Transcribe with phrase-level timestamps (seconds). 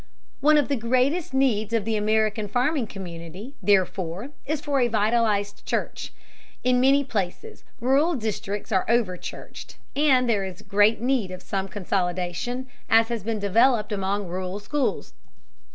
[0.39, 5.63] One of the greatest needs of the American farming community, therefore, is for a vitalized
[5.63, 6.11] church.
[6.63, 11.73] In many places rural districts are overchurched, and there is great need of some such
[11.73, 15.13] consolidation as has been developed among rural schools.